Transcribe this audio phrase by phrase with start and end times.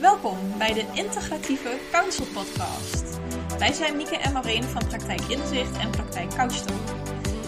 [0.00, 3.18] Welkom bij de Integratieve Counsel Podcast.
[3.58, 6.80] Wij zijn Mieke en Maureen van Praktijk Inzicht en Praktijk Couchtalk.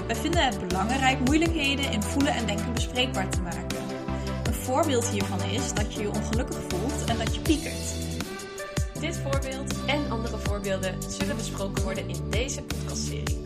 [0.07, 3.79] Wij vinden het belangrijk moeilijkheden in voelen en denken bespreekbaar te maken.
[4.43, 7.95] Een voorbeeld hiervan is dat je je ongelukkig voelt en dat je piekert.
[9.01, 13.43] Dit voorbeeld en andere voorbeelden zullen besproken worden in deze podcastserie.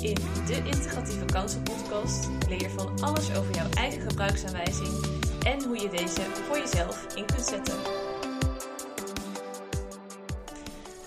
[0.00, 5.06] In de Integratieve Counsel Podcast leer je van alles over jouw eigen gebruiksaanwijzing
[5.42, 7.97] en hoe je deze voor jezelf in kunt zetten.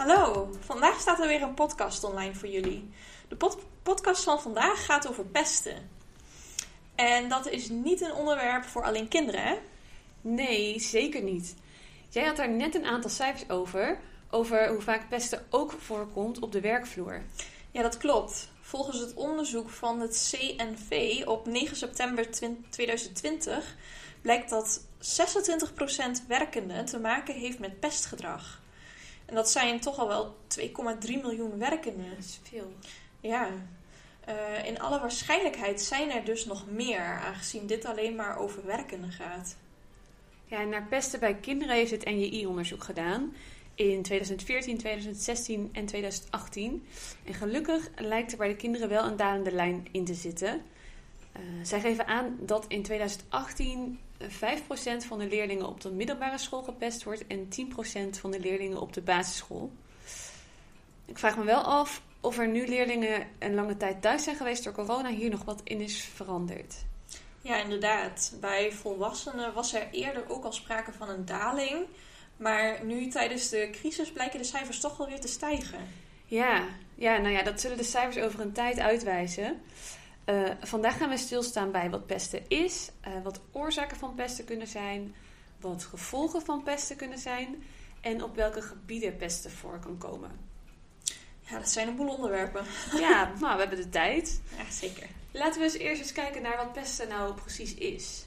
[0.02, 2.90] Hallo, vandaag staat er weer een podcast online voor jullie.
[3.28, 5.90] De pod- podcast van vandaag gaat over pesten.
[6.96, 9.58] En dat is niet een onderwerp voor alleen kinderen, hè?
[10.22, 11.56] Nee, zeker niet.
[12.10, 16.52] Jij had daar net een aantal cijfers over, over hoe vaak pesten ook voorkomt op
[16.52, 17.22] de werkvloer.
[17.72, 18.50] Ja, dat klopt.
[18.62, 22.32] Volgens het onderzoek van het CNV op 9 september
[22.70, 23.76] 2020
[24.22, 28.61] blijkt dat 26% werkenden te maken heeft met pestgedrag.
[29.32, 32.10] En dat zijn toch al wel 2,3 miljoen werkenden.
[32.10, 32.74] Dat is veel.
[33.20, 33.48] Ja,
[34.26, 39.12] eh, in alle waarschijnlijkheid zijn er dus nog meer, aangezien dit alleen maar over werkenden
[39.12, 39.56] gaat.
[40.46, 43.34] Ja, naar pesten bij kinderen heeft het NJI-onderzoek gedaan
[43.76, 46.88] in 2014, 2016 en 2018.
[47.24, 50.62] En gelukkig lijkt er bij de kinderen wel een dalende lijn in te zitten.
[51.32, 54.00] Eh, zij geven aan dat in 2018
[54.30, 57.48] 5% van de leerlingen op de middelbare school gepest wordt en
[58.16, 59.72] 10% van de leerlingen op de basisschool.
[61.06, 64.64] Ik vraag me wel af of er nu leerlingen een lange tijd thuis zijn geweest
[64.64, 66.76] door corona hier nog wat in is veranderd.
[67.42, 68.34] Ja, inderdaad.
[68.40, 71.86] Bij volwassenen was er eerder ook al sprake van een daling.
[72.38, 75.80] Maar nu tijdens de crisis blijken de cijfers toch wel weer te stijgen.
[76.26, 76.64] Ja,
[76.96, 79.62] ja, nou ja, dat zullen de cijfers over een tijd uitwijzen.
[80.26, 84.68] Uh, vandaag gaan we stilstaan bij wat pesten is, uh, wat oorzaken van pesten kunnen
[84.68, 85.16] zijn,
[85.60, 87.64] wat gevolgen van pesten kunnen zijn
[88.02, 90.32] en op welke gebieden pesten voor kan komen.
[91.42, 92.66] Ja, dat zijn een boel onderwerpen.
[93.00, 94.42] Ja, nou, we hebben de tijd.
[94.58, 95.08] Ja, zeker.
[95.32, 98.26] Laten we eens eerst eens kijken naar wat pesten nou precies is.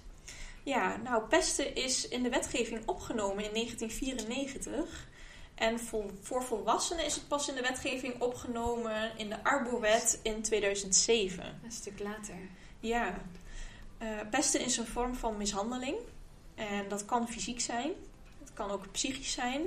[0.62, 5.08] Ja, nou, pesten is in de wetgeving opgenomen in 1994.
[5.54, 5.80] En
[6.22, 11.60] voor volwassenen is het pas in de wetgeving opgenomen in de Arbowet in 2007.
[11.64, 12.34] Een stuk later.
[12.80, 13.14] Ja.
[14.02, 15.96] Uh, pesten is een vorm van mishandeling.
[16.54, 17.90] En dat kan fysiek zijn.
[18.40, 19.62] Het kan ook psychisch zijn.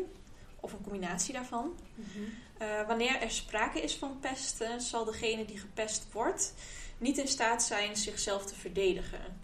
[0.60, 1.76] Of een combinatie daarvan.
[1.96, 2.34] Mm -hmm.
[2.62, 6.54] uh, wanneer er sprake is van pesten, zal degene die gepest wordt
[6.98, 9.40] niet in staat zijn zichzelf te verdedigen.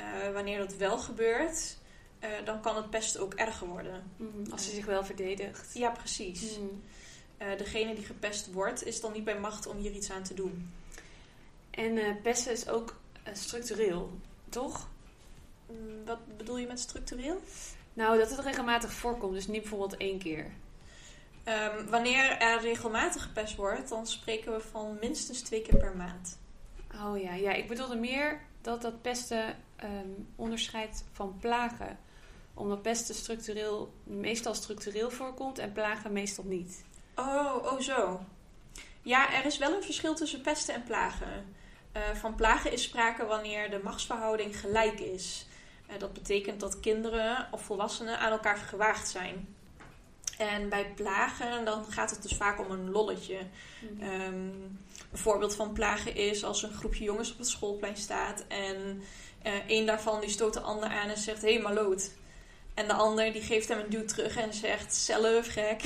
[0.00, 1.76] Uh, wanneer dat wel gebeurt,
[2.20, 4.10] uh, dan kan het pesten ook erger worden.
[4.16, 5.74] Mm, als ze zich wel verdedigt.
[5.74, 6.58] Ja, precies.
[6.58, 6.82] Mm.
[7.38, 10.34] Uh, degene die gepest wordt, is dan niet bij macht om hier iets aan te
[10.34, 10.72] doen.
[11.70, 12.96] En pesten is ook
[13.32, 14.88] structureel, toch?
[15.70, 17.40] Mm, wat bedoel je met structureel?
[17.92, 20.50] Nou, dat het regelmatig voorkomt, dus niet bijvoorbeeld één keer.
[21.48, 26.38] Um, wanneer er regelmatig gepest wordt, dan spreken we van minstens twee keer per maand.
[26.94, 31.98] Oh ja, ja ik bedoelde meer dat dat pesten um, onderscheidt van plagen.
[32.54, 36.84] Omdat pesten structureel, meestal structureel voorkomt en plagen meestal niet.
[37.14, 38.20] Oh, oh zo.
[39.02, 41.54] Ja, er is wel een verschil tussen pesten en plagen.
[41.96, 45.46] Uh, van plagen is sprake wanneer de machtsverhouding gelijk is.
[45.90, 49.54] Uh, dat betekent dat kinderen of volwassenen aan elkaar gewaagd zijn.
[50.38, 53.38] En bij plagen dan gaat het dus vaak om een lolletje.
[53.80, 54.10] Mm -hmm.
[54.10, 54.78] um,
[55.12, 59.02] een voorbeeld van plagen is als een groepje jongens op het schoolplein staat en
[59.46, 62.10] uh, een daarvan die stoot de ander aan en zegt: Hé, hey, maloot.
[62.74, 65.82] En de ander die geeft hem een duw terug en zegt: Zelf gek.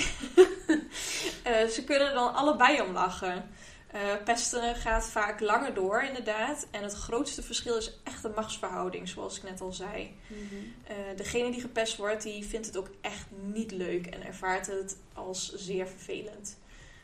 [1.46, 3.50] uh, ze kunnen dan allebei om lachen.
[3.94, 6.66] Uh, pesten gaat vaak langer door, inderdaad.
[6.70, 10.16] En het grootste verschil is echt de machtsverhouding, zoals ik net al zei.
[10.26, 10.74] Mm -hmm.
[10.90, 14.96] uh, degene die gepest wordt, die vindt het ook echt niet leuk en ervaart het
[15.14, 16.58] als zeer vervelend.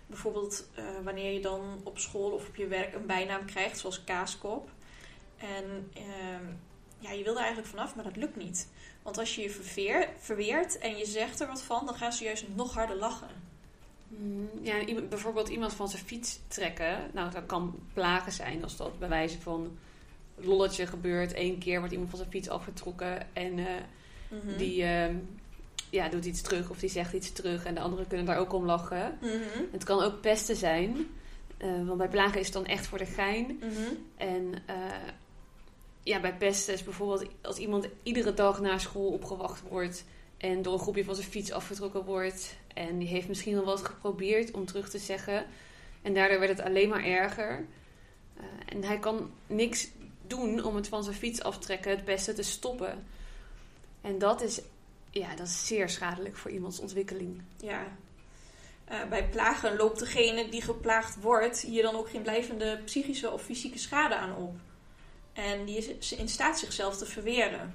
[0.06, 4.04] Bijvoorbeeld uh, wanneer je dan op school of op je werk een bijnaam krijgt, zoals
[4.04, 4.70] kaaskop.
[5.36, 5.90] En
[6.98, 8.68] ja, je wil er eigenlijk vanaf, maar dat lukt niet.
[9.02, 12.24] Want als je je verveer, verweert en je zegt er wat van, dan gaan ze
[12.24, 13.28] juist nog harder lachen.
[14.62, 17.10] Ja, bijvoorbeeld iemand van zijn fiets trekken.
[17.12, 19.78] Nou, dat kan plagen zijn als dat bij wijze van
[20.34, 21.36] lolletje gebeurt.
[21.36, 23.66] Eén keer wordt iemand van zijn fiets afgetrokken en uh,
[24.30, 24.56] mm-hmm.
[24.56, 25.14] die uh,
[25.90, 27.64] ja, doet iets terug of die zegt iets terug.
[27.64, 29.18] En de anderen kunnen daar ook om lachen.
[29.20, 29.66] Mm-hmm.
[29.72, 31.06] Het kan ook pesten zijn.
[31.58, 33.60] Uh, want bij plagen is het dan echt voor de gein.
[33.62, 33.96] Mm-hmm.
[34.16, 34.54] En
[36.06, 40.04] ja, bij pesten is bijvoorbeeld als iemand iedere dag na school opgewacht wordt
[40.36, 42.56] en door een groepje van zijn fiets afgetrokken wordt.
[42.74, 45.46] En die heeft misschien al wat geprobeerd om terug te zeggen.
[46.02, 47.66] En daardoor werd het alleen maar erger.
[48.36, 49.88] Uh, en hij kan niks
[50.26, 53.06] doen om het van zijn fiets aftrekken, het beste te stoppen.
[54.00, 54.60] En dat is
[55.10, 57.42] Ja, dat is zeer schadelijk voor iemands ontwikkeling.
[57.56, 57.96] Ja.
[58.84, 63.42] Eh, bij plagen loopt degene die geplaagd wordt hier dan ook geen blijvende psychische of
[63.42, 64.54] fysieke schade aan op.
[65.36, 67.74] En die is in staat zichzelf te verweren.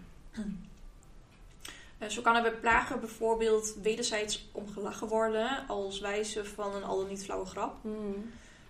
[1.98, 6.98] Eh, zo kan er bij plagen bijvoorbeeld wederzijds omgelachen worden als wijze van een al
[6.98, 7.76] dan niet flauwe grap.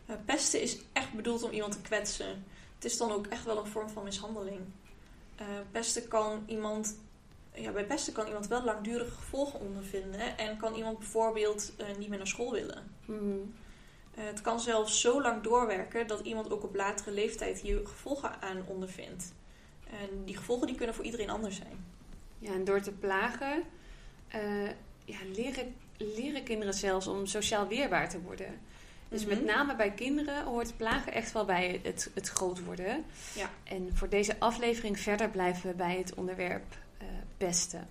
[0.05, 2.45] Eh, pesten is echt bedoeld om iemand te kwetsen.
[2.75, 4.59] Het is dan ook echt wel een vorm van mishandeling.
[5.35, 6.97] Eh, pesten kan iemand,
[7.53, 12.17] ja, bij pesten kan iemand wel langdurige gevolgen ondervinden en kan iemand bijvoorbeeld niet meer
[12.17, 12.91] naar school willen.
[13.05, 13.53] Hmm.
[14.15, 18.41] Eh, het kan zelfs zo lang doorwerken dat iemand ook op latere leeftijd hier gevolgen
[18.41, 19.33] aan ondervindt.
[19.89, 21.85] En die gevolgen die kunnen voor iedereen anders zijn.
[22.39, 23.63] Ja, en door te plagen
[24.27, 24.67] eh,
[25.05, 28.59] ja, leren, leren kinderen zelfs om sociaal weerbaar te worden.
[29.09, 29.29] Dus Mhm.
[29.29, 33.05] met name bij kinderen hoort plagen echt wel bij het, het groot worden.
[33.35, 33.49] Ja.
[33.63, 37.87] En voor deze aflevering verder blijven we bij het onderwerp eh, pesten.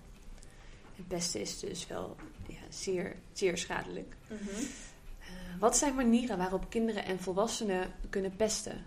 [0.97, 2.15] En pesten is dus wel
[2.47, 4.13] ja, zeer, zeer schadelijk.
[4.27, 4.49] Mhm.
[4.49, 4.65] Eh,
[5.59, 8.85] wat zijn manieren waarop kinderen en volwassenen kunnen pesten?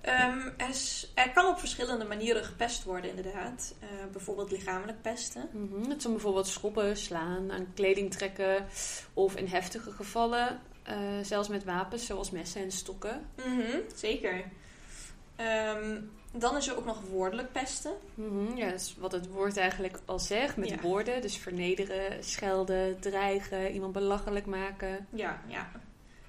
[0.00, 3.74] Ehm, er, is- er kan op verschillende manieren gepest worden, inderdaad.
[3.80, 5.48] Eh, bijvoorbeeld lichamelijk pesten.
[5.52, 8.66] Mhm, Het zijn bijvoorbeeld schoppen, slaan, aan kleding trekken
[9.14, 13.26] of in heftige gevallen eh, zelfs met wapens zoals messen en stokken.
[13.36, 14.44] Mhm, zeker.
[15.36, 16.00] Ehm,
[16.38, 17.92] dan is er ook nog woordelijk pesten.
[18.14, 20.80] Mhm, ja, dat is wat het woord eigenlijk al zegt met Ja.
[20.80, 21.22] woorden.
[21.22, 25.06] Dus vernederen, schelden, dreigen, iemand belachelijk maken.
[25.10, 25.70] Ja, ja.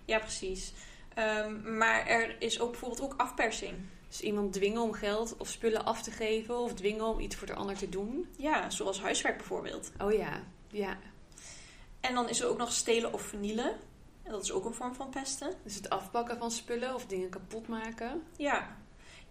[0.05, 0.73] ja precies.
[1.13, 3.73] Ehm, maar er is ook bijvoorbeeld ook afpersing.
[4.07, 7.47] Dus iemand dwingen om geld of spullen af te geven of dwingen om iets voor
[7.47, 8.27] de ander te doen.
[8.37, 9.91] Ja, zoals huiswerk bijvoorbeeld.
[10.01, 10.97] Oh ja, ja.
[11.99, 13.75] En dan is er ook nog stelen of vernielen.
[14.23, 15.53] En dat is ook een vorm van pesten.
[15.63, 18.23] Dus het afpakken van spullen of dingen kapot maken.
[18.37, 18.77] Ja.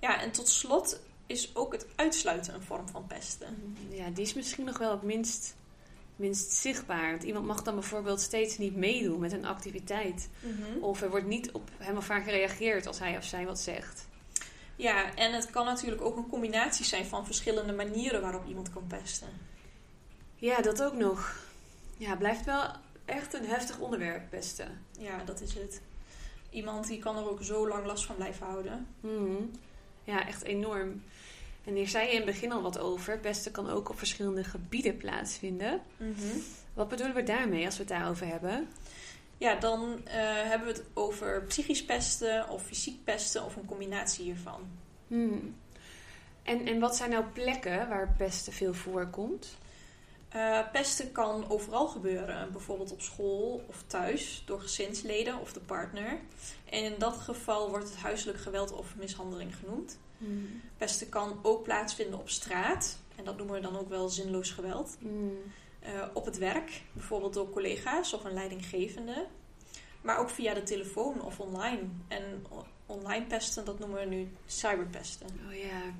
[0.01, 3.77] Ja, en tot slot is ook het uitsluiten een vorm van pesten.
[3.89, 5.55] Ja, die is misschien nog wel het minst,
[6.17, 7.11] minst zichtbaar.
[7.11, 10.29] Want iemand mag dan bijvoorbeeld steeds niet meedoen met een activiteit.
[10.81, 14.07] Of er wordt niet op hem of haar gereageerd als hij of zij wat zegt.
[14.77, 18.87] Ja, en het kan natuurlijk ook een combinatie zijn van verschillende manieren waarop iemand kan
[18.87, 19.29] pesten.
[20.35, 21.45] Ja, dat ook nog.
[21.97, 22.65] Ja, blijft wel
[23.05, 24.81] echt een heftig onderwerp, pesten.
[24.99, 25.81] Ja, dat is het.
[26.51, 28.87] Iemand die kan er ook zo lang last van blijven houden.
[29.01, 29.43] Mhm.
[30.07, 31.03] Ja, echt enorm.
[31.65, 33.19] En hier zei je in het begin al wat over.
[33.19, 35.81] Pesten kan ook op verschillende gebieden plaatsvinden.
[36.75, 38.69] Wat bedoelen we daarmee als we het daarover hebben?
[39.39, 44.25] Ja, dan eh, hebben we het over psychisch pesten of fysiek pesten of een combinatie
[44.25, 44.61] hiervan.
[45.09, 45.55] Hmm.
[46.43, 49.57] En, en wat zijn nou plekken waar pesten veel voorkomt?
[50.29, 56.19] Eh, pesten kan overal gebeuren, bijvoorbeeld op school of thuis, door gezinsleden of de partner.
[56.65, 59.99] En in dat geval wordt het huiselijk geweld of mishandeling genoemd.
[60.19, 60.61] Hmm.
[60.77, 64.97] Pesten kan ook plaatsvinden op straat, en dat noemen we dan ook wel zinloos geweld.
[64.99, 65.39] Hmm.
[65.81, 69.27] Eh, op het werk, bijvoorbeeld door collega's of een leidinggevende.
[70.01, 71.83] Maar ook via de telefoon of online.
[72.09, 72.47] En
[72.87, 75.27] online pesten, dat noemen we nu cyberpesten.
[75.49, 75.95] Oh ja.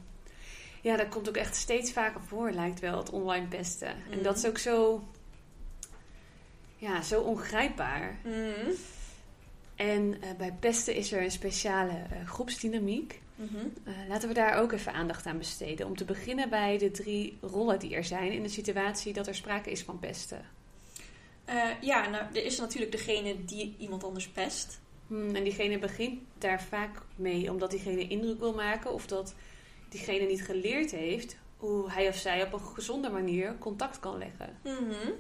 [0.87, 3.89] Ja, dat komt ook echt steeds vaker voor, lijkt wel, het online pesten.
[3.89, 4.23] En Mhm.
[4.23, 5.05] dat is ook zo...
[6.77, 8.19] Ja, zo ongrijpbaar.
[8.25, 8.71] Mhm.
[9.75, 13.21] En eh, bij pesten is er een speciale eh, groepsdynamiek.
[13.35, 13.57] Mhm.
[13.85, 15.87] Eh, laten we daar ook even aandacht aan besteden.
[15.87, 19.35] Om te beginnen bij de drie rollen die er zijn in de situatie dat er
[19.35, 20.45] sprake is van pesten.
[21.81, 24.81] Ja, nou, er is natuurlijk degene die iemand anders pest.
[25.07, 29.35] Hmm, en diegene begint daar vaak mee omdat diegene indruk wil maken of dat
[29.97, 34.59] diegene niet geleerd heeft hoe hij of zij op een gezonde manier contact kan leggen.
[34.63, 35.11] Mhm.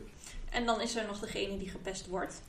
[0.51, 2.43] En dan is er nog degene die gepest wordt.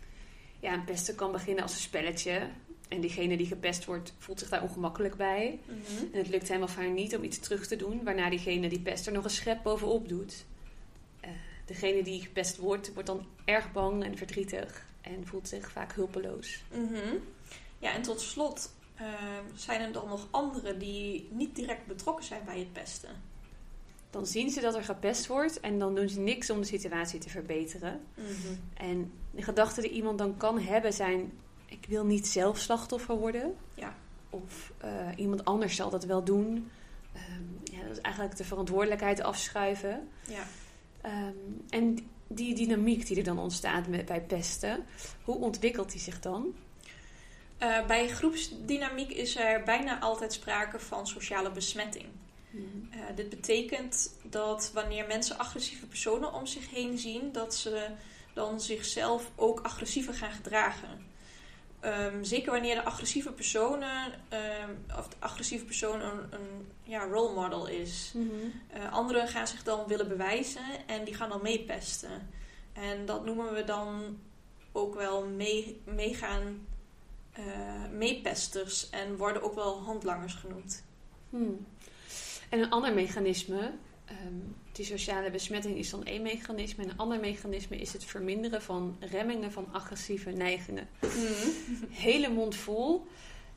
[0.59, 2.47] Ja, een pesten kan beginnen als een spelletje.
[2.87, 5.59] En diegene die gepest wordt voelt zich daar ongemakkelijk bij.
[5.65, 6.13] Mhm.
[6.13, 8.79] En het lukt hem of haar niet om iets terug te doen, waarna diegene die
[8.79, 10.45] pest er nog een schep bovenop doet.
[11.19, 11.29] Eh,
[11.65, 16.63] degene die gepest wordt, wordt dan erg bang en verdrietig en voelt zich vaak hulpeloos.
[16.71, 17.15] Mhm.
[17.79, 19.05] Ja, en tot slot eh,
[19.55, 23.09] zijn er dan nog anderen die niet direct betrokken zijn bij het pesten.
[24.09, 27.19] Dan zien ze dat er gepest wordt en dan doen ze niks om de situatie
[27.19, 28.01] te verbeteren.
[28.13, 28.53] Mhm.
[28.73, 31.31] En de gedachten die iemand dan kan hebben zijn:
[31.65, 33.55] ik wil niet zelf slachtoffer worden.
[33.73, 33.95] Ja.
[34.29, 36.71] Of eh, iemand anders zal dat wel doen.
[37.13, 40.09] Ehm, ja, dat is eigenlijk de verantwoordelijkheid afschuiven.
[40.27, 40.43] Ja.
[41.01, 41.33] Ehm,
[41.69, 44.85] en die dynamiek die er dan ontstaat met, bij pesten,
[45.23, 46.55] hoe ontwikkelt die zich dan?
[47.57, 52.05] Eh, bij groepsdynamiek is er bijna altijd sprake van sociale besmetting.
[52.91, 57.87] Eh, dit betekent dat wanneer mensen agressieve personen om zich heen zien, dat ze
[58.33, 61.05] dan zichzelf ook agressiever gaan gedragen.
[61.79, 67.33] Ehm, zeker wanneer de agressieve personen, ehm, of de agressieve persoon een, een ja, role
[67.33, 68.13] model is.
[68.69, 72.29] Eh, anderen gaan zich dan willen bewijzen en die gaan dan meepesten.
[72.73, 74.17] En dat noemen we dan
[74.71, 76.67] ook wel mee, meegaan,
[77.37, 77.43] eh,
[77.91, 80.83] meepesters en worden ook wel handlangers genoemd.
[81.29, 81.65] Hmm.
[82.49, 83.71] En een ander mechanisme,
[84.25, 86.83] um, die sociale besmetting is dan één mechanisme.
[86.83, 90.87] En een ander mechanisme is het verminderen van remmingen van agressieve neigingen.
[90.99, 91.53] Hmm.
[91.89, 93.07] Hele mond vol.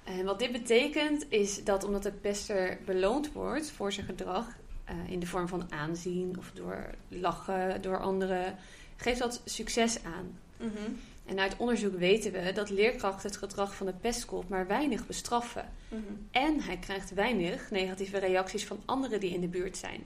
[0.05, 4.47] En wat dit betekent is dat omdat de pester beloond wordt voor zijn gedrag,
[4.91, 8.57] uh, in de vorm van aanzien of door lachen door anderen,
[8.97, 10.39] geeft dat succes aan.
[10.57, 10.99] Mm
[11.31, 15.73] En uit onderzoek weten we dat leerkrachten het gedrag van de pestkop maar weinig bestraffen.
[15.89, 16.03] Mhm.
[16.31, 20.03] En hij krijgt weinig negatieve reacties van anderen die in de buurt zijn.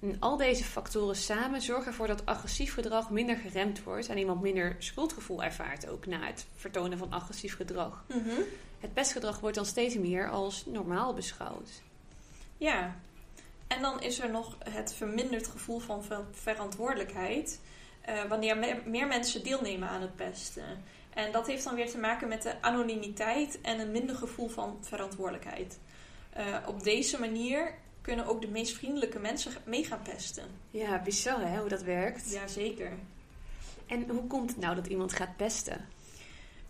[0.00, 4.40] En al deze factoren samen zorgen ervoor dat agressief gedrag minder geremd wordt en iemand
[4.40, 8.04] minder schuldgevoel ervaart ook na het vertonen van agressief gedrag.
[8.08, 8.40] Mhm.
[8.80, 11.82] Het pestgedrag wordt dan steeds meer als normaal beschouwd.
[12.56, 12.96] Ja,
[13.66, 17.60] en dan is er nog het verminderd gevoel van verantwoordelijkheid
[18.08, 20.84] uh, wanneer meer mensen deelnemen aan het pesten.
[21.14, 24.78] En dat heeft dan weer te maken met de anonimiteit en een minder gevoel van
[24.80, 25.78] verantwoordelijkheid.
[26.36, 30.44] Uh, op deze manier kunnen ook de meest vriendelijke mensen mee gaan pesten.
[30.70, 32.32] Ja, bizar hè, hoe dat werkt.
[32.32, 32.92] Jazeker.
[33.86, 35.88] En hoe komt het nou dat iemand gaat pesten?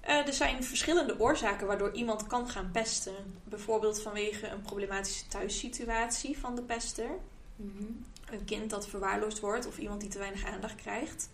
[0.08, 3.40] Uh, er zijn verschillende oorzaken waardoor iemand kan gaan pesten.
[3.44, 7.10] Bijvoorbeeld vanwege een problematische thuissituatie van de pester.
[7.56, 11.30] Mm Een kind dat verwaarloosd wordt of iemand die te weinig aandacht krijgt.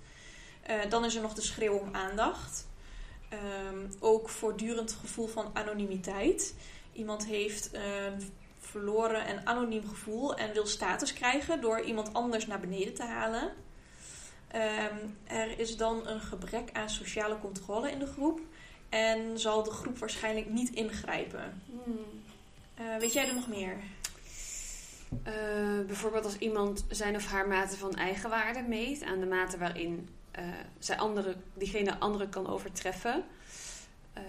[0.70, 2.66] Uh, dan is er nog de schreeuw om aandacht.
[3.32, 6.54] Um, ook voortdurend gevoel van anonimiteit.
[6.92, 12.60] Iemand heeft een verloren en anoniem gevoel en wil status krijgen door iemand anders naar
[12.60, 13.42] beneden te halen.
[14.54, 18.40] Um, er is dan een gebrek aan sociale controle in de groep
[18.88, 21.62] en zal de groep waarschijnlijk niet ingrijpen.
[21.66, 21.98] Hmm.
[22.80, 23.76] Uh, weet jij er nog meer?
[25.12, 30.08] Uh, bijvoorbeeld als iemand zijn of haar mate van eigenwaarde meet aan de mate waarin
[30.38, 30.44] uh,
[30.78, 33.24] zij andere, diegene anderen kan overtreffen.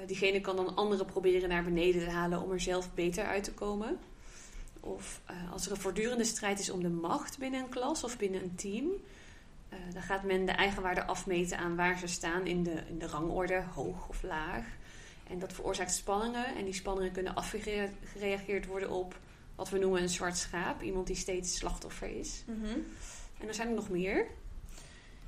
[0.05, 3.53] diegene kan dan anderen proberen naar beneden te halen om er zelf beter uit te
[3.53, 3.97] komen.
[4.79, 5.21] Of
[5.51, 8.55] als er een voortdurende strijd is om de macht binnen een klas of binnen een
[8.55, 8.87] team,
[9.93, 13.63] dan gaat men de eigenwaarde afmeten aan waar ze staan in de, in de rangorde,
[13.73, 14.65] hoog of laag.
[15.29, 16.55] En dat veroorzaakt spanningen.
[16.55, 19.15] En die spanningen kunnen afgereageerd worden op
[19.55, 20.81] wat we noemen een zwart schaap.
[20.81, 22.43] Iemand die steeds slachtoffer is.
[22.45, 22.79] Mhm.
[23.39, 24.27] En er zijn er nog meer.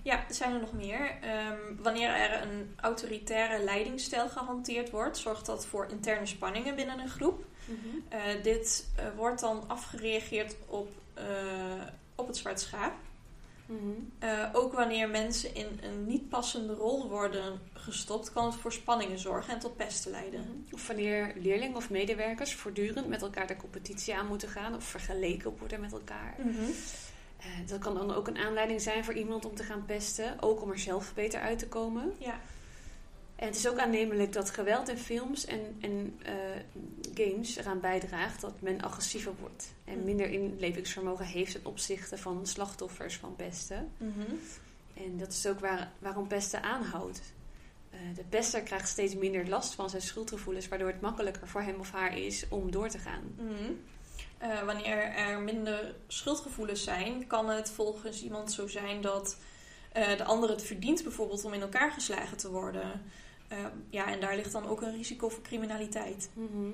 [0.01, 1.00] Ja, er zijn er nog meer.
[1.00, 7.10] Um, wanneer er een autoritaire leidingstijl gehanteerd wordt, zorgt dat voor interne spanningen binnen een
[7.10, 7.46] groep.
[7.65, 7.77] Mhm.
[8.13, 11.24] uh, dit uh, wordt dan afgereageerd op, uh,
[12.15, 12.94] op het zwart schaap.
[13.69, 19.19] Uh, ook wanneer mensen in een niet passende rol worden gestopt, kan het voor spanningen
[19.19, 20.39] zorgen en tot pesten leiden.
[20.39, 20.74] Mhm.
[20.74, 25.57] Of wanneer leerlingen of medewerkers voortdurend met elkaar de competitie aan moeten gaan of vergeleken
[25.60, 26.36] worden met elkaar.
[26.38, 26.69] Mm -hmm.
[27.39, 30.62] uh, dat kan dan ook een aanleiding zijn voor iemand om te gaan pesten, ook
[30.62, 32.13] om er zelf beter uit te komen.
[32.17, 32.39] Ja.
[33.35, 36.31] En het is ook aannemelijk dat geweld in films en, en uh,
[37.13, 39.73] games eraan bijdraagt dat men agressiever wordt.
[39.83, 40.03] En mm.
[40.03, 43.91] minder inlevingsvermogen heeft ten opzichte van slachtoffers van pesten.
[43.97, 44.39] Mm-hmm.
[44.93, 47.21] En dat is ook waar, waarom pesten aanhoudt.
[47.93, 51.79] Uh, de pester krijgt steeds minder last van zijn schuldgevoelens, waardoor het makkelijker voor hem
[51.79, 53.35] of haar is om door te gaan.
[53.37, 53.79] Mm-hmm.
[54.43, 59.37] Uh, wanneer er minder schuldgevoelens zijn, kan het volgens iemand zo zijn dat
[59.93, 63.01] de ander het verdient, bijvoorbeeld om in elkaar geslagen te worden.
[63.47, 66.29] Ehm, ja, en daar ligt dan ook een risico voor criminaliteit.
[66.33, 66.69] Mhm.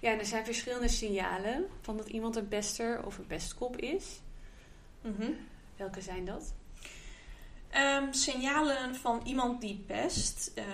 [0.00, 4.20] Ja, en er zijn verschillende signalen van dat iemand een pester of een pestkop is.
[5.00, 5.30] Mhm.
[5.76, 6.54] Welke zijn dat?
[7.76, 10.64] Um, signalen van iemand die pest uh,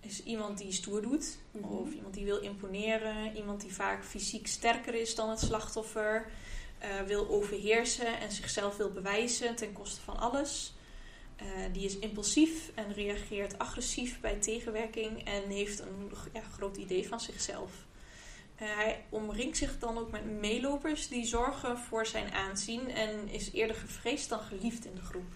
[0.00, 1.64] is iemand die stoer doet, mhm.
[1.64, 6.30] of iemand die wil imponeren, iemand die vaak fysiek sterker is dan het slachtoffer,
[6.82, 10.74] uh, wil overheersen en zichzelf wil bewijzen ten koste van alles.
[11.42, 17.08] Uh, die is impulsief en reageert agressief bij tegenwerking en heeft een ja, groot idee
[17.08, 17.70] van zichzelf.
[18.62, 23.52] Uh, hij omringt zich dan ook met meelopers die zorgen voor zijn aanzien en is
[23.52, 25.32] eerder gevreesd dan geliefd in de groep.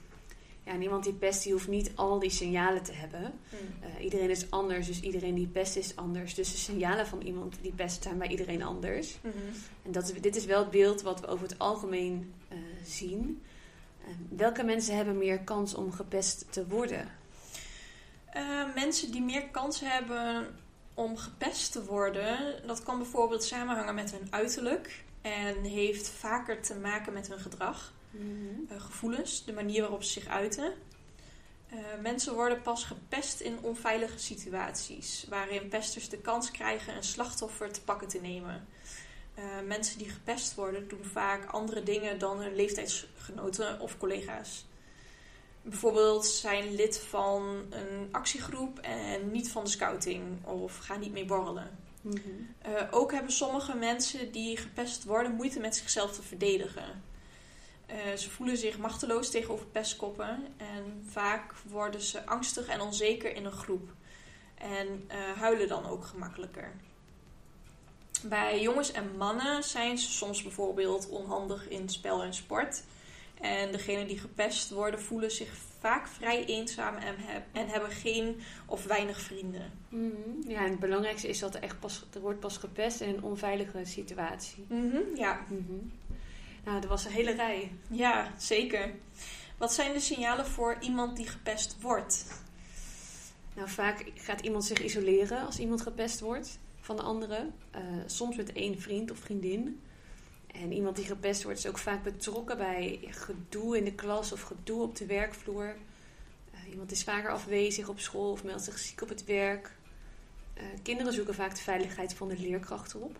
[0.65, 3.21] Ja, en iemand die pest, die hoeft niet al die signalen te hebben.
[3.21, 3.59] Mm.
[3.99, 6.35] Uh, iedereen is anders, dus iedereen die pest is anders.
[6.35, 9.17] Dus de signalen van iemand die pest zijn bij iedereen anders.
[9.21, 9.53] Mm -hmm.
[9.83, 12.35] En dat is, dit is wel het beeld wat we over het algemeen
[12.85, 13.43] zien.
[14.29, 17.09] Welke mensen hebben meer kans om gepest te worden?
[18.37, 20.57] Uh, mensen die meer kans hebben
[20.95, 26.75] om gepest te worden, dat kan bijvoorbeeld samenhangen met hun uiterlijk en heeft vaker te
[26.75, 28.45] maken met hun gedrag, mm
[28.79, 30.73] gevoelens, de manier waarop ze zich uiten.
[31.69, 37.73] Eh, mensen worden pas gepest in onveilige situaties, waarin pesters de kans krijgen een slachtoffer
[37.73, 38.67] te pakken te nemen.
[39.37, 44.67] Eh, mensen die gepest worden doen vaak andere dingen dan hun leeftijdsgenoten of collega's.
[45.63, 51.25] Bijvoorbeeld zijn lid van een actiegroep en niet van de scouting of gaan niet mee
[51.25, 51.79] borrelen.
[52.01, 52.19] Mhm.
[52.59, 57.03] Eh, ook hebben sommige mensen die gepest worden moeite met zichzelf te verdedigen.
[57.87, 63.45] Eh, ze voelen zich machteloos tegenover pestkoppen en vaak worden ze angstig en onzeker in
[63.45, 63.91] een groep
[64.55, 66.73] en huilen dan ook gemakkelijker.
[68.21, 72.83] Bij jongens en mannen zijn ze soms bijvoorbeeld onhandig in spel en sport.
[73.41, 78.41] En degenen die gepest worden voelen zich vaak vrij eenzaam en, heb- en hebben geen
[78.67, 79.73] of weinig vrienden.
[79.89, 80.49] Mhm.
[80.49, 83.23] Ja, en het belangrijkste is dat er echt pas, er wordt pas gepest in een
[83.23, 84.67] onveilige situatie.
[85.15, 85.73] Ja, Mhm.
[86.65, 87.73] Nou, er was een hele rij.
[87.91, 88.91] Ja, zeker.
[89.59, 92.25] Wat zijn de signalen voor iemand die gepest wordt?
[93.55, 97.55] Nou, vaak gaat iemand zich isoleren als iemand gepest wordt van de anderen.
[97.71, 99.81] Eh, soms met één vriend of vriendin.
[100.47, 104.41] En iemand die gepest wordt is ook vaak betrokken bij gedoe in de klas of
[104.41, 105.77] gedoe op de werkvloer.
[106.53, 109.71] Eh, iemand is vaker afwezig op school of meldt zich ziek op het werk.
[110.55, 113.19] Eh, kinderen zoeken vaak de veiligheid van de leerkrachten op.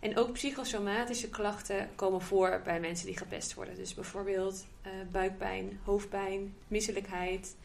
[0.00, 3.74] En ook psychosomatische klachten komen voor bij mensen die gepest worden.
[3.74, 4.66] Dus bijvoorbeeld
[5.10, 7.56] buikpijn, hoofdpijn, misselijkheid.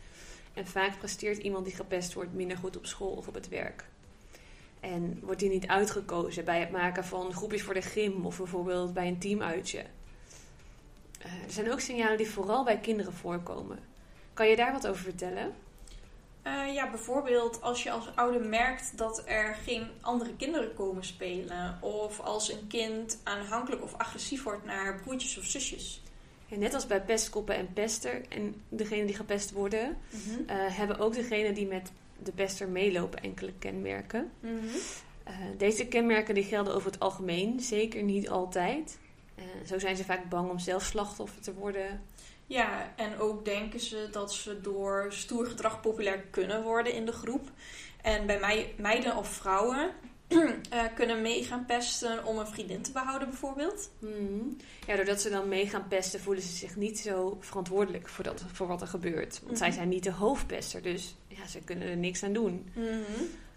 [0.54, 3.86] En vaak presteert iemand die gepest wordt minder goed op school of op het werk.
[4.82, 8.94] En wordt die niet uitgekozen bij het maken van groepjes voor de gym of bijvoorbeeld
[8.94, 9.86] bij een teamuitje.
[11.20, 13.80] Eh, er zijn ook signalen die vooral bij kinderen voorkomen.
[14.34, 15.54] Kan je daar wat over vertellen?
[16.42, 21.78] Eh, ja, bijvoorbeeld als je als ouder merkt dat er geen andere kinderen komen spelen.
[21.82, 26.02] Of als een kind aanhankelijk of agressief wordt naar broertjes of zusjes.
[26.46, 29.98] Ja, net als bij pestkoppen en pester en degenen die gepest worden,
[30.48, 31.92] eh, hebben ook degenen die met
[32.24, 34.32] de pester meelopen enkele kenmerken.
[34.40, 34.56] Mhm.
[35.24, 39.00] Eh, deze kenmerken die gelden over het algemeen, zeker niet altijd.
[39.36, 42.02] Eh, zo zijn ze vaak bang om zelf slachtoffer te worden.
[42.46, 47.12] Ja, en ook denken ze dat ze door stoer gedrag populair kunnen worden in de
[47.12, 47.50] groep.
[48.02, 49.92] En bij mij, meiden of vrouwen
[50.70, 53.90] eh, kunnen mee gaan pesten om een vriendin te behouden bijvoorbeeld.
[54.00, 54.58] Hmm.
[54.88, 58.44] Ja, doordat ze dan mee gaan pesten, voelen ze zich niet zo verantwoordelijk voor, dat,
[58.52, 59.42] voor wat er gebeurt.
[59.46, 59.76] Want zij Mhm.
[59.76, 62.70] zijn niet de hoofdpester, dus ja, ze kunnen er niks aan doen.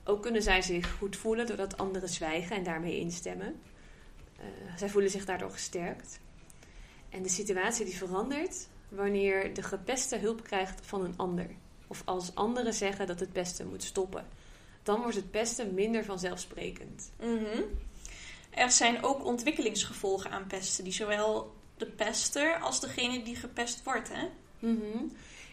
[0.04, 3.60] Ook kunnen zij zich goed voelen doordat anderen zwijgen en daarmee instemmen.
[4.36, 4.44] Eh,
[4.76, 6.18] zij voelen zich daardoor gesterkt.
[7.10, 11.46] En de situatie die verandert wanneer de gepeste hulp krijgt van een ander.
[11.86, 14.26] Of als anderen zeggen dat het pesten moet stoppen.
[14.84, 17.10] Dan wordt het pesten minder vanzelfsprekend.
[17.20, 17.62] Mhm.
[18.50, 24.08] Er zijn ook ontwikkelingsgevolgen aan pesten, die zowel de pester als degene die gepest wordt.
[24.12, 24.28] Hè?
[24.58, 25.04] Mhm.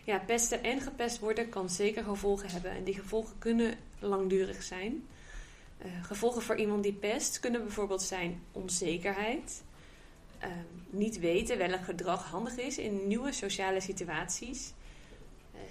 [0.04, 2.72] Ja, pesten en gepest worden kan zeker gevolgen hebben.
[2.72, 5.08] En die gevolgen kunnen langdurig zijn.
[5.78, 9.63] Eh, gevolgen voor iemand die pest kunnen bijvoorbeeld zijn onzekerheid.
[10.39, 10.52] ehm,
[10.89, 14.74] niet weten welk gedrag handig is in nieuwe sociale situaties.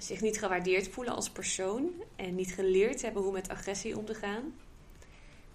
[0.01, 1.91] Zich niet gewaardeerd voelen als persoon.
[2.17, 4.55] En niet geleerd hebben hoe met agressie om te gaan.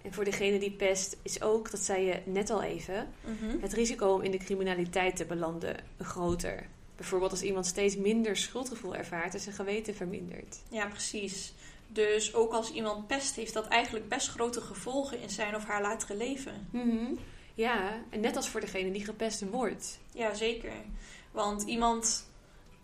[0.02, 3.08] En voor degene die pest is ook, dat zei je net al even,
[3.60, 6.66] het risico om in de criminaliteit te belanden groter.
[6.96, 10.58] Bijvoorbeeld als iemand steeds minder schuldgevoel ervaart en zijn geweten vermindert.
[10.68, 11.52] Ja, precies.
[11.88, 15.82] Dus ook als iemand pest, heeft dat eigenlijk best grote gevolgen in zijn of haar
[15.82, 16.68] latere leven.
[17.54, 19.98] Ja, en net als voor degene die gepest wordt.
[20.12, 20.72] Ja, zeker.
[21.30, 22.28] Want iemand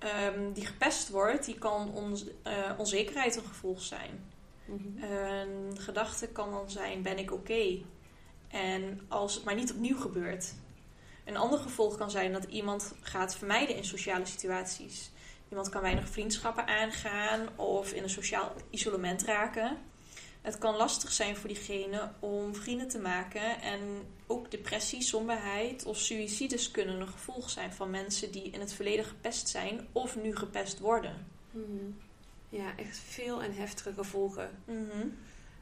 [0.02, 4.30] ehm, die gepest wordt, die kan ons, eh, onzekerheid een gevolg zijn.
[5.00, 7.78] Een gedachte kan dan zijn, ben ik oké?
[8.48, 10.54] En als het maar niet opnieuw gebeurt.
[11.24, 15.10] Een ander gevolg kan zijn dat iemand gaat vermijden in sociale situaties.
[15.48, 19.78] Iemand kan weinig vriendschappen aangaan of in een sociaal isolement raken.
[20.40, 23.60] Het kan lastig zijn voor diegene om vrienden te maken.
[23.60, 23.80] En
[24.32, 29.04] ook depressie, somberheid of suïcides kunnen een gevolg zijn van mensen die in het verleden
[29.04, 31.26] gepest zijn of nu gepest worden.
[31.50, 31.90] Mhm.
[32.48, 34.50] Ja, echt veel en heftige gevolgen.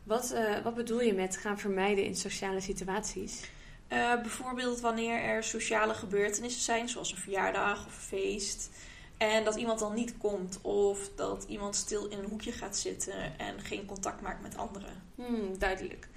[0.02, 3.50] Wat, eh, wat bedoel je met gaan vermijden in sociale situaties?
[3.88, 8.70] Eh, bijvoorbeeld wanneer er sociale gebeurtenissen zijn, zoals een verjaardag of een feest.
[9.16, 10.58] En dat iemand dan niet komt.
[10.60, 15.02] Of dat iemand stil in een hoekje gaat zitten en geen contact maakt met anderen.
[15.14, 16.08] Hmm, duidelijk.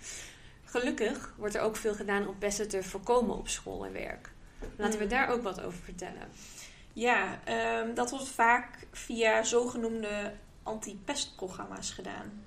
[0.73, 4.31] Gelukkig wordt er ook veel gedaan om pesten te voorkomen op school en werk.
[4.75, 5.13] Laten we Mhm.
[5.13, 6.27] daar ook wat over vertellen.
[6.93, 10.33] Ja, ehm, dat wordt vaak via zogenoemde
[10.63, 12.43] anti-pestprogramma's gedaan.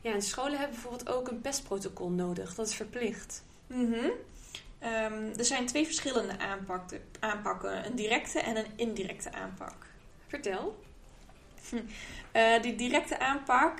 [0.00, 2.54] Ja, en scholen hebben bijvoorbeeld ook een pestprotocol nodig.
[2.54, 3.44] Dat is verplicht.
[3.66, 4.08] Mhm.
[4.78, 9.86] Ehm, er zijn twee verschillende aanpakken, aanpakken: een directe en een indirecte aanpak.
[10.26, 10.82] Vertel.
[12.32, 13.78] Uh, die directe aanpak,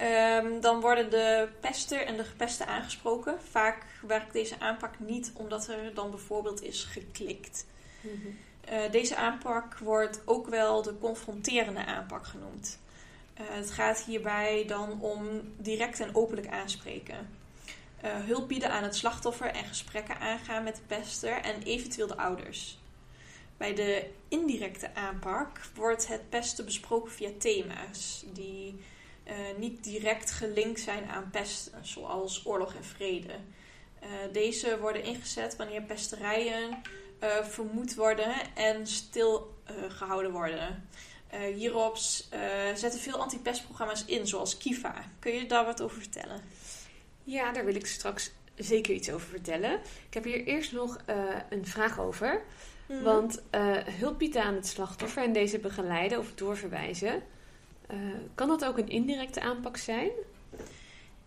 [0.00, 3.38] um, dan worden de pester en de gepeste aangesproken.
[3.50, 7.66] Vaak werkt deze aanpak niet omdat er dan bijvoorbeeld is geklikt.
[8.00, 8.44] Mm
[8.90, 12.78] deze aanpak wordt ook wel de confronterende aanpak genoemd.
[13.40, 17.28] Uh, het gaat hierbij dan om direct en openlijk aanspreken.
[18.04, 22.16] Uh, hulp bieden aan het slachtoffer en gesprekken aangaan met de pester en eventueel de
[22.16, 22.78] ouders.
[23.56, 28.80] Bij de indirecte aanpak wordt het pesten besproken via thema's die
[29.26, 33.34] uh, niet direct gelinkt zijn aan pesten, zoals oorlog en vrede.
[34.02, 36.82] Uh, deze worden ingezet wanneer pesterijen
[37.22, 40.88] uh, vermoed worden en stilgehouden worden.
[41.54, 41.96] hierop
[42.74, 44.94] zetten veel antipestprogramma's in, zoals Kiva.
[45.18, 46.40] Kun je daar wat over vertellen?
[47.24, 49.72] Ja, daar wil ik straks zeker iets over vertellen.
[50.06, 50.98] Ik heb hier eerst nog
[51.48, 52.44] een vraag over.
[52.86, 53.02] Mhm.
[53.02, 57.22] Want uh, hulp bieden aan het slachtoffer en deze begeleiden of doorverwijzen,
[57.90, 57.98] uh,
[58.34, 60.10] kan dat ook een indirecte aanpak zijn?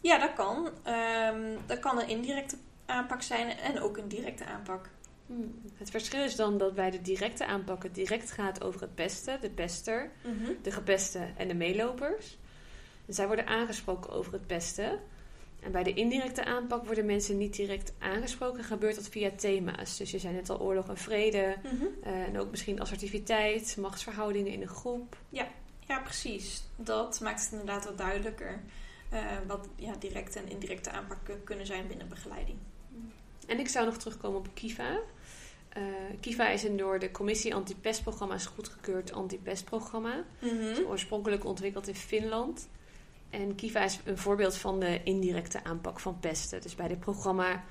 [0.01, 0.65] Ja, dat kan.
[0.65, 4.89] Um, dat kan een indirecte aanpak zijn en ook een directe aanpak.
[5.25, 5.61] Hmm.
[5.77, 9.41] Het verschil is dan dat bij de directe aanpak het direct gaat over het pesten,
[9.41, 10.51] de pester, mhm.
[10.61, 12.37] de gepeste en de meelopers.
[13.07, 14.99] zij worden aangesproken over het pesten.
[15.59, 18.63] En bij de indirecte aanpak worden mensen niet direct aangesproken.
[18.63, 19.97] Gebeurt dat via thema's.
[19.97, 21.55] Dus je zei net al oorlog en vrede.
[21.63, 21.85] Mhm.
[22.03, 25.17] Eh, en ook misschien assertiviteit, machtsverhoudingen in een groep.
[25.29, 25.47] Ja,
[25.89, 26.63] ja precies.
[26.75, 28.61] Dat maakt het inderdaad wat duidelijker.
[29.13, 32.57] Uh, wat ja, directe en indirecte aanpakken kunnen zijn binnen begeleiding.
[33.47, 34.99] En ik zou nog terugkomen op Kiva.
[35.77, 35.83] Uh,
[36.19, 40.23] Kiva is een door de commissie antipestprogramma's goedgekeurd antipestprogramma.
[40.39, 42.69] Mm oorspronkelijk ontwikkeld in Finland.
[43.29, 46.61] En Kiva is een voorbeeld van de indirecte aanpak van pesten.
[46.61, 47.63] Dus bij dit programma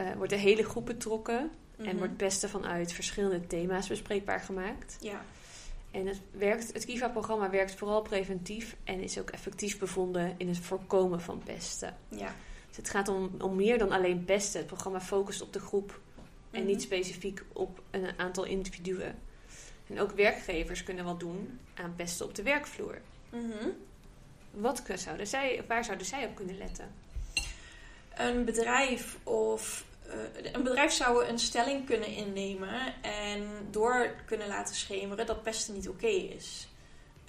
[0.00, 1.96] uh, wordt de hele groep betrokken en mhm.
[1.96, 4.96] wordt pesten vanuit verschillende thema's bespreekbaar gemaakt.
[5.00, 5.24] Ja.
[5.94, 10.58] En het, werkt, het Kiva-programma werkt vooral preventief en is ook effectief bevonden in het
[10.58, 11.96] voorkomen van pesten.
[12.08, 12.34] Ja.
[12.68, 14.58] Dus het gaat om, om meer dan alleen pesten.
[14.58, 16.00] Het programma focust op de groep
[16.50, 16.84] en niet mhm.
[16.84, 19.18] specifiek op een aantal individuen.
[19.86, 23.00] En ook werkgevers kunnen wat doen aan pesten op de werkvloer.
[23.30, 23.72] Mm
[24.56, 26.92] wat zouden zij, waar zouden zij op kunnen letten?
[28.16, 29.84] Een bedrijf of
[30.52, 35.88] een bedrijf zou een stelling kunnen innemen en door kunnen laten schemeren dat pesten niet
[35.88, 36.68] oké is.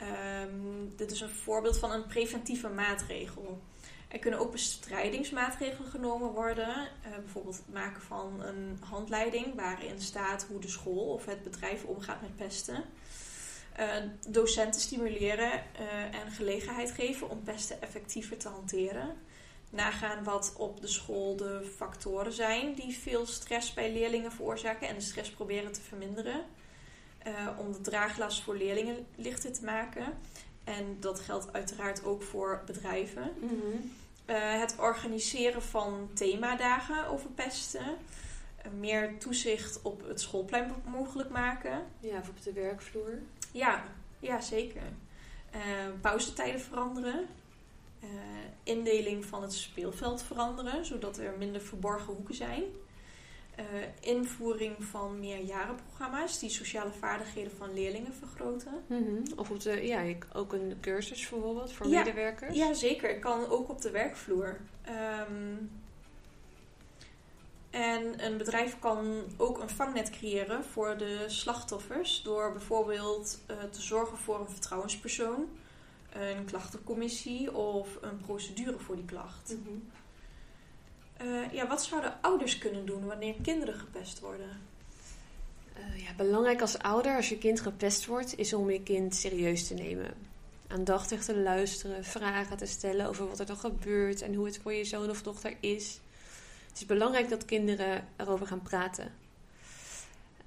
[0.02, 3.62] Um, dit is een voorbeeld van een preventieve maatregel.
[4.08, 6.70] Er kunnen ook bestrijdingsmaatregelen genomen worden.
[6.70, 11.84] Uh, bijvoorbeeld het maken van een handleiding waarin staat hoe de school of het bedrijf
[11.84, 12.84] omgaat met pesten.
[13.80, 13.96] Uh,
[14.28, 15.52] docenten stimuleren
[16.12, 19.18] en gelegenheid geven om pesten effectiever te hanteren.
[19.70, 24.96] Nagaan wat op de school de factoren zijn die veel stress bij leerlingen veroorzaken en
[24.96, 26.46] de stress proberen te verminderen.
[27.28, 30.14] Uh, om de draaglast voor leerlingen lichter te maken.
[30.64, 33.32] En dat geldt uiteraard ook voor bedrijven.
[33.40, 33.92] Mm -hmm.
[34.36, 37.98] het organiseren van themadagen over pesten.
[38.80, 41.84] meer toezicht op het schoolplein mogelijk maken.
[42.00, 43.20] Ja, of op de werkvloer.
[43.52, 43.84] Ja,
[44.20, 44.84] ja zeker.
[46.02, 47.28] Pauzetijden veranderen.
[48.06, 48.10] Uh,
[48.64, 52.64] indeling van het speelveld veranderen, zodat er minder verborgen hoeken zijn.
[53.60, 53.66] Uh,
[54.00, 58.84] invoering van meerjarenprogramma's die sociale vaardigheden van leerlingen vergroten.
[58.88, 59.24] Mm -hmm.
[59.36, 62.58] Of op de, ja, ook een cursus bijvoorbeeld voor ja, medewerkers?
[62.58, 63.20] Ja, zeker.
[63.20, 64.60] Kan ook op de werkvloer.
[65.30, 65.70] Um,
[67.76, 73.82] en een bedrijf kan ook een vangnet creëren voor de slachtoffers door bijvoorbeeld uh, te
[73.82, 75.48] zorgen voor een vertrouwenspersoon,
[76.16, 79.56] een klachtencommissie of een procedure voor die klacht.
[79.58, 79.92] Mm -hmm.
[81.28, 84.50] uh, ja, wat zouden ouders kunnen doen wanneer kinderen gepest worden?
[85.78, 89.68] Uh, ja, belangrijk als ouder, als je kind gepest wordt, is om je kind serieus
[89.68, 90.14] te nemen.
[90.68, 94.74] Aandachtig te luisteren, vragen te stellen over wat er dan gebeurt en hoe het voor
[94.74, 96.00] je zoon of dochter is.
[96.68, 99.25] Het is belangrijk dat kinderen erover gaan praten.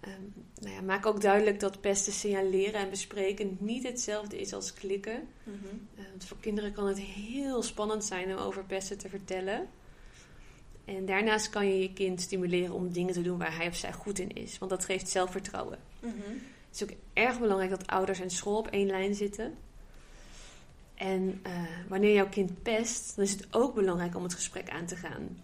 [0.07, 4.73] Um, nou ja, maak ook duidelijk dat pesten signaleren en bespreken niet hetzelfde is als
[4.73, 5.29] klikken.
[5.45, 5.87] Mm
[6.19, 9.69] want voor kinderen kan het heel spannend zijn om over pesten te vertellen.
[10.85, 13.93] En daarnaast kan je je kind stimuleren om dingen te doen waar hij of zij
[13.93, 14.59] goed in is.
[14.59, 15.79] Want dat geeft zelfvertrouwen.
[16.01, 16.13] Mhm.
[16.69, 19.55] Het is ook erg belangrijk dat ouders en school op één lijn zitten.
[20.95, 21.53] En uh,
[21.89, 25.43] wanneer jouw kind pest, dan is het ook belangrijk om het gesprek aan te gaan.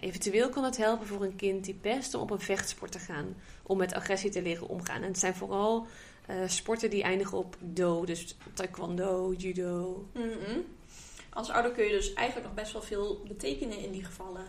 [0.00, 3.36] Eventueel kan het helpen voor een kind die pest om op een vechtsport te gaan.
[3.62, 5.02] Om met agressie te leren omgaan.
[5.02, 5.86] En het zijn vooral
[6.30, 8.04] uh, sporten die eindigen op do.
[8.04, 10.06] Dus taekwondo, judo.
[10.12, 10.64] Mm -hmm.
[11.30, 14.44] Als ouder kun je dus eigenlijk nog best wel veel betekenen in die gevallen.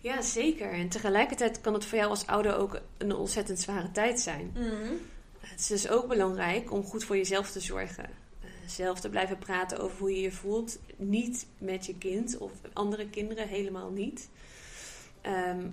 [0.00, 0.72] Ja, zeker.
[0.72, 4.52] En tegelijkertijd kan het voor jou als ouder ook een ontzettend zware tijd zijn.
[4.54, 5.00] Mm -hmm.
[5.40, 8.10] Het is dus ook belangrijk om goed voor jezelf te zorgen.
[8.44, 10.78] Uh, zelf te blijven praten over hoe je je voelt.
[10.96, 14.28] Niet met je kind of andere kinderen, helemaal niet.
[15.20, 15.66] Ehm,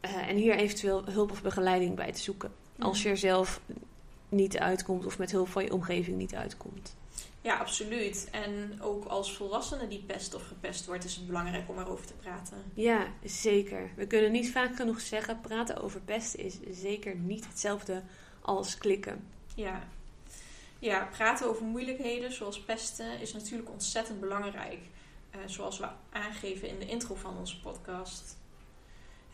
[0.00, 2.52] eh, en hier eventueel hulp of begeleiding bij te zoeken.
[2.78, 3.60] Als je er zelf
[4.28, 6.94] niet uitkomt of met hulp van je omgeving niet uitkomt.
[7.40, 8.28] Ja, absoluut.
[8.30, 12.12] En ook als volwassene die pest of gepest wordt, is het belangrijk om erover te
[12.12, 12.62] praten.
[12.74, 13.90] Ja, zeker.
[13.96, 18.02] We kunnen niet vaak genoeg zeggen: praten over pesten is zeker niet hetzelfde
[18.40, 19.24] als klikken.
[19.54, 19.88] Ja.
[20.78, 24.78] Ja, praten over moeilijkheden zoals pesten is natuurlijk ontzettend belangrijk.
[25.34, 28.36] Uh, zoals we aangeven in de intro van onze podcast.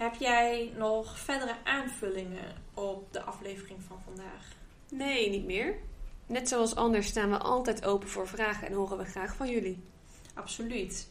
[0.01, 4.47] Heb jij nog verdere aanvullingen op de aflevering van vandaag?
[4.89, 5.75] Nee, niet meer.
[6.27, 9.83] Net zoals anders staan we altijd open voor vragen en horen we graag van jullie.
[10.35, 11.09] Absoluut.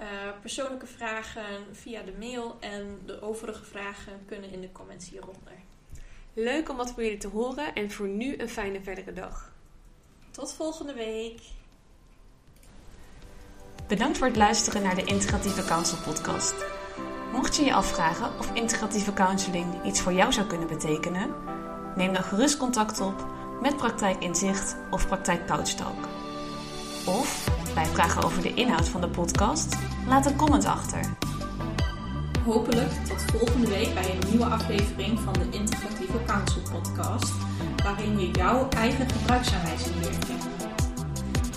[0.00, 0.06] Uh,
[0.40, 5.52] persoonlijke vragen via de mail en de overige vragen kunnen in de comments hieronder.
[6.32, 9.52] Leuk om wat van jullie te horen en voor nu een fijne verdere dag.
[10.30, 11.40] Tot volgende week.
[13.88, 16.75] Bedankt voor het luisteren naar de Integratieve Counsel podcast.
[17.36, 21.30] Mocht je je afvragen of integratieve counseling iets voor jou zou kunnen betekenen,
[21.96, 23.26] neem dan gerust contact op
[23.62, 26.08] met Praktijk Inzicht of Praktijk Couchtalk.
[27.06, 29.76] Of bij vragen over de inhoud van de podcast,
[30.08, 31.00] laat een comment achter.
[32.44, 37.32] Hopelijk tot volgende week bij een nieuwe aflevering van de Integratieve Counsel podcast,
[37.84, 40.48] waarin je jouw eigen gebruiksaanwijzing leert kennen.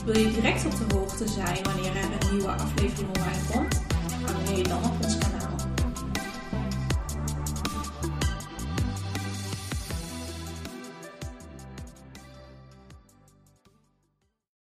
[0.06, 3.88] Wil je direct op de hoogte zijn wanneer er een nieuwe aflevering online komt?